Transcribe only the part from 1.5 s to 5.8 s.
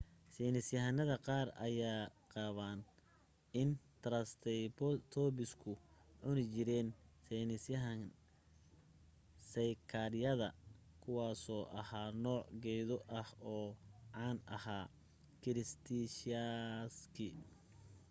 ayaa qaba in taraysebatoobisku